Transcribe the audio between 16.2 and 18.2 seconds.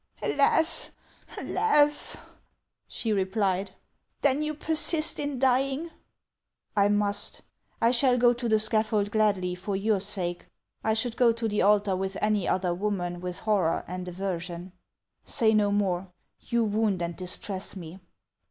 you wound and distress me."